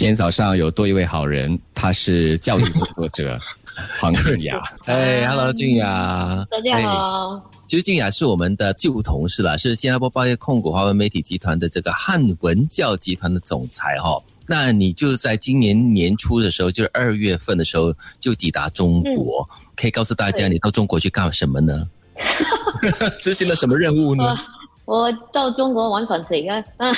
[0.00, 3.38] 今天早上有多一位好人，他是教育工作者
[4.00, 4.58] 黄静雅。
[4.86, 7.50] 哎，Hello，静雅，大家好。
[7.66, 14.18] 其实静雅是我们的旧同事了，是新加坡报业控股华文媒体集团的这个汉文教集团的总裁哈。
[14.46, 19.46] 那你就在今年年初的时候，就是二月份的时候就抵达中国，
[19.76, 21.86] 可以告诉大家你到中国去干什么呢？
[23.20, 24.34] 执行了什么任务呢？
[24.90, 26.64] 我到中国玩反贼 啊！
[26.78, 26.92] 啊，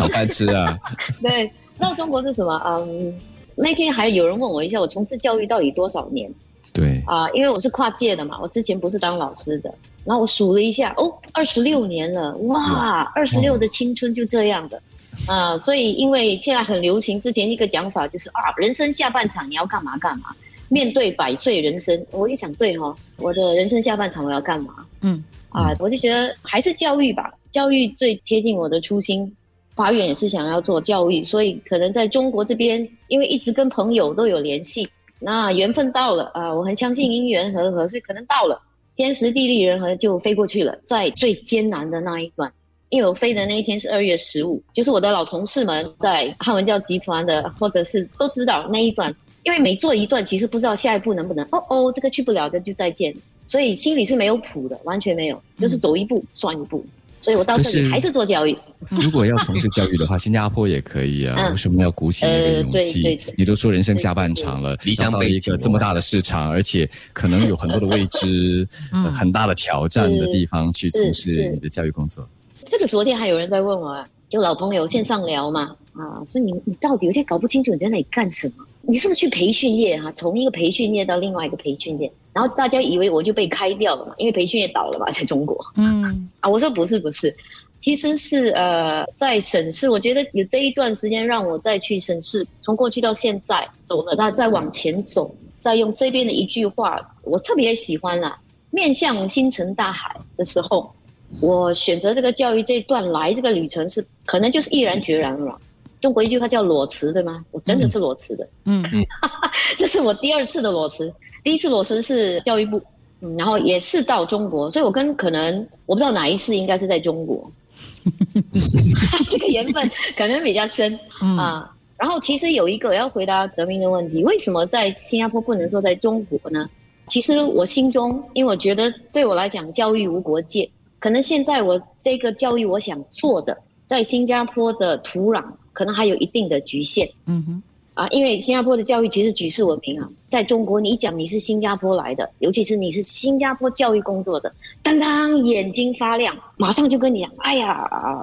[0.00, 0.76] 找饭吃啊！
[1.22, 1.48] 对，
[1.78, 2.60] 到中国是什么？
[2.66, 3.16] 嗯，
[3.54, 6.28] 那天还有人问我一下，我从事教育到底多少年？
[6.72, 9.72] 对啊，因为我是跨界的嘛，我之前不是当老师的，
[10.04, 14.82] 然后我数了一下，哦，二十六年了，哇，二十六的青春就这样的
[15.28, 20.34] 啊，所以因为现在很流行，之前一个讲法就是啊，人生下半场你要干嘛干嘛，
[20.68, 24.74] 面对百岁人生，我就想对哈，我的人生下半场我要干嘛？
[25.08, 29.34] 嗯，啊，我就觉得还是教育吧，教育最贴近我的初心，
[29.74, 34.88] 发愿也是想要做教育，所以可能在中国这边，因为一直跟朋友都有联系。
[35.20, 38.60] 那缘分到了啊，我很相信因缘和合，所以可能到了
[38.94, 40.78] 天时地利人和就飞过去了。
[40.84, 42.52] 在最艰难的那一段，
[42.88, 51.44] 因为我飞的那一天是二月十五，就是我的老同事们在汉文教集团的，或者是都知道那一段，因为每做一段，其实不知道下一步能不能。
[51.50, 53.12] 哦哦，这个去不了的就再见，
[53.48, 56.86] 所以心里是没有谱的，完全没有，就是走一步算一步。
[57.20, 58.56] 所以我到这里还是做教育。
[58.90, 61.50] 如果要从事教育的话，新加坡也可以啊。
[61.50, 63.18] 为什么要鼓起那个勇气？
[63.36, 68.66] 你都说人生下半场了，理想到一个这么大的市场，而且可能有很多的未知、
[69.12, 72.26] 很大的挑战的地方去从事你的教育工作。
[72.66, 78.64] 这个昨天还有人在问我，就老朋友线上聊嘛啊，所以你你到底有些搞不清楚你在那里干什么？
[78.82, 80.10] 你是不是去培训业哈？
[80.12, 82.10] 从一个培训业到另外一个培训业？
[82.38, 85.58] 然后大家以为我就被开掉了嘛，因为培训也倒了嘛， 在中国。
[85.74, 87.36] 嗯，啊，我说不是不是，
[87.80, 89.90] 其实是呃在审视。
[89.90, 98.38] 我觉得有这一段时间让我再去审视，从过去到现在走了，那再往前走，再用这边的一句话，我特别喜欢啦，
[98.70, 100.94] 面向星辰大海的时候，
[101.40, 105.58] 我选择这个教育这一段来这个旅程是可能就是毅然决然了。
[106.00, 107.44] 中国一句话叫裸辞，对吗？
[107.50, 108.48] 我真的是裸辞的。
[108.64, 109.04] 嗯嗯，
[109.76, 111.12] 这是我第二次的裸辞。
[111.42, 112.80] 第一次裸辞是教育部，
[113.20, 117.50] 嗯，然后也是到中国，所以我跟可能我不知道哪一次应该是在中国，
[119.30, 120.98] 这个缘分可能比较深
[121.38, 121.74] 啊。
[121.96, 126.68] 然后其实有一个要回答德明的问题，为什么在新加坡不能说在中国呢？
[127.08, 130.70] 其实我心中，因为我觉得对我来讲，教育无国界，
[131.00, 133.56] 可能现在我这个教育我想做的，
[133.86, 135.42] 在新加坡的土壤
[135.78, 137.08] 可能还有一定的局限。
[137.26, 137.62] 嗯哼。
[137.94, 144.52] 啊，因为新加坡的教育其实举世闻名啊，在中国你一讲你是新加坡来的，尤其是你是新加坡教育工作的，
[144.84, 147.74] 当当眼睛发亮，马上就跟你讲，哎呀，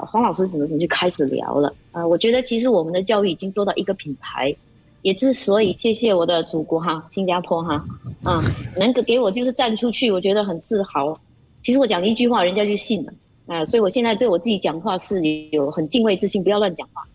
[0.09, 2.07] 黄老师怎么怎么就开始聊了啊。
[2.07, 4.55] 我觉得其实我们的教育已经做到一个品牌，
[5.01, 7.85] 也之所以谢谢我的祖国哈，新加坡哈，
[8.23, 8.41] 啊，
[8.79, 11.19] 能够给我就是站出去，我觉得很自豪。
[11.61, 13.13] 其实我讲了一句话，人家就信了
[13.47, 15.21] 啊，所以我现在对我自己讲话是
[15.51, 17.05] 有很敬畏之心，不要乱讲话。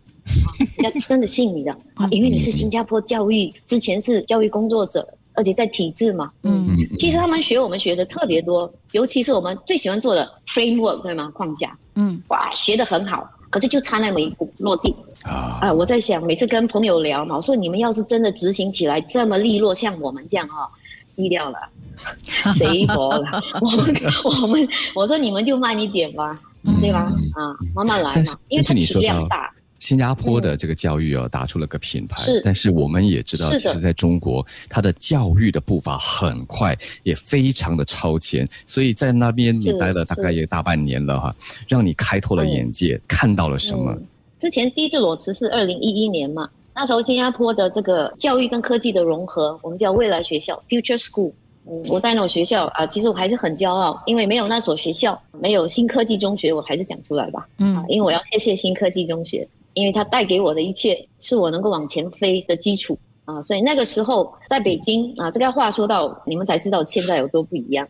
[0.82, 6.30] 人家真的信你的啊，因为你是新加坡教育之前是教育工作者，而且在体制嘛。
[6.42, 11.30] 嗯，其实他们学我们学的特别多，尤其是我们最喜欢做的 framework 对吗？
[11.34, 11.76] 框架。
[11.94, 15.58] 嗯，哇，学的很好，可是就差那么一步落地啊。
[15.60, 20.68] 啊，我在想，每次跟朋友聊嘛，我说你们要是真的执行起来这么利落，像我们这样哈，
[21.16, 21.58] 低调了，
[22.54, 23.42] 谁佛了？
[23.60, 26.38] 我们我们我说你们就慢一点吧，
[26.80, 27.12] 对吧？
[27.34, 29.52] 啊，慢慢来嘛，因为它体量大。
[29.80, 38.48] 新加坡的这个教育哦，打出了个品牌，但是我们也知道，其实在中国，它的教育的步伐很快，也非常的超前。
[38.66, 41.34] 所以在那边你待了大概也大半年了哈，
[41.66, 43.98] 让你开拓了眼界，看到了什么？
[44.38, 51.32] 之前第一次裸辞是二零一一年嘛，那时候新加坡的这个教育跟科技的融合，我们叫未来学校 （Future School）。
[51.66, 57.46] 嗯，我在那种学校啊，其实我还是很骄傲，因为没有那所学校，没有新科技中学，我还是讲出来吧。
[57.58, 59.46] 嗯，因为我要谢谢新科技中学。
[59.74, 67.86] 因为它带给我的一切是我能够往前飞的基础啊，所以那个时候在北京啊，这个话说到你们才知道现在有多不一样。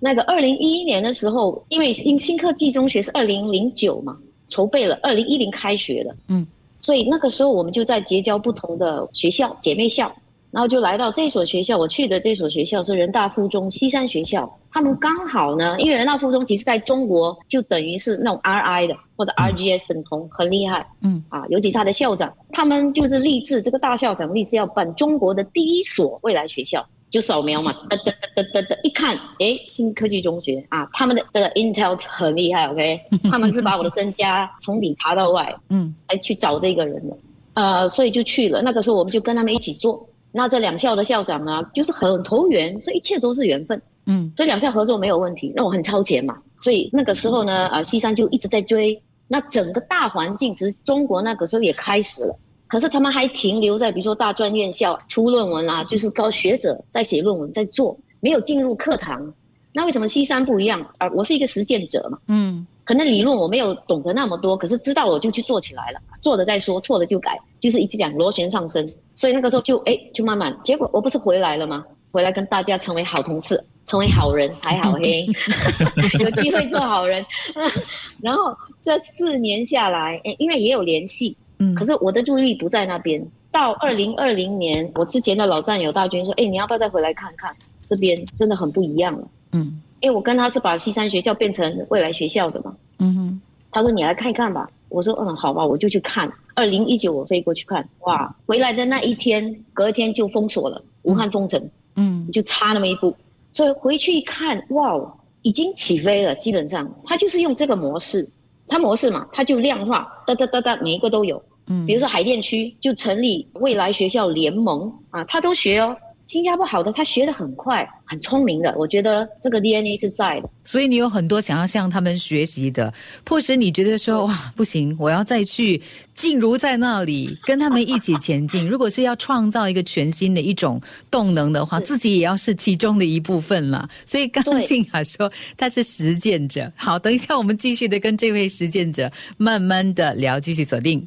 [0.00, 4.16] 那个二零一一年的时候，因为新新科技中学是二零零九嘛，
[4.48, 6.46] 筹备了二零一零开学的，嗯，
[6.80, 10.14] 所以那个时候我们就在结交不同的学校姐妹校。
[10.50, 14.58] 然后就来到这所学校，我去的这所学校是人大附中西山学校。
[14.70, 20.86] 他们刚好呢，因为人大附中其实在中国就等于是那种 RI 的或者 RGS 等同，很厉害。
[21.02, 33.00] 嗯啊，尤其是他的校长，他们就是立志，这个大校长立志要办中国的第一所未来学校，就扫描嘛，噔噔噔噔噔，一看，哎，新科技中学啊，他们的这个 Intel 很厉害，OK，
[33.30, 37.16] 他们是把我的身家从里爬到外，嗯，来去找这个人的。
[37.54, 38.62] 呃，所以就去了。
[38.62, 40.07] 那个时候我们就跟他们一起做。
[40.32, 43.80] 那这两校的校长呢，就是很投缘，所以一切都是缘分。
[44.06, 45.52] 嗯，所以两校合作没有问题。
[45.54, 49.00] 那我很超前嘛，所以那个时候呢，啊，西山就一直在追。
[49.26, 52.34] 那整个大环境其实中国那个时候也开始了，
[52.66, 59.34] 可是他们还停留在比如说大专院校出论文啊，就是高学者在写论文在做，没有进入课堂。
[59.74, 61.10] 那为什么西山不一样啊？
[61.14, 68.90] 我是一个实践者嘛，嗯，可能理论我没有懂得那么多，可是知道我就去做起来了，做了再说，错了就改，就是一直讲螺旋上升。
[69.18, 71.84] 所以那个时候就哎，就慢慢，结果我不是回来了吗？
[72.12, 75.26] 回来跟大家成为好同事，成为好人，还好嘿，
[76.22, 77.26] 有机会做好人。
[78.22, 83.20] 然后这四年下来，哎，因为也有联系，嗯，可是我的注意力不在那边。
[83.50, 87.52] 到二零二零年，我之前的老战友大军说，哎，你要不要再回来看看？
[87.84, 93.40] 这边真的很不一样了，嗯，因为我跟他是把西山学校变成未来学校的嘛，嗯哼，
[93.72, 94.70] 他说你来看一看吧。
[94.88, 96.30] 我说嗯，好吧，我就去看。
[96.54, 103.14] 二零一九我飞过去看，哇，回来的那一天，隔天就封锁了，武汉封城，嗯，就差那么一步。
[103.52, 106.34] 所以回去一看，哇，已经起飞了。
[106.34, 108.28] 基本上，他就是用这个模式，
[108.66, 111.42] 他模式嘛，他就量化，哒哒哒哒，每一个都有。
[111.68, 115.96] 嗯，比如说海淀区就成立未来学校联盟啊，他都学哦。
[116.28, 118.74] 新加坡好的，他学的很快，很聪明的。
[118.76, 122.92] 我觉得这个 DNA 是在的，所以你有很多想要向他们学习的，
[123.24, 125.80] 迫使你觉得说哇，不行，我要再去
[126.12, 128.64] 静如在那里跟他们一起前进。
[128.68, 130.78] 如果是要创造一个全新的一种
[131.10, 133.88] 动能的话，自己也要是其中的一部分了。
[134.04, 136.70] 所以刚静雅说他是实践者。
[136.76, 141.06] 好，等一下我们继续的跟这位实践者慢慢的聊，继续锁定。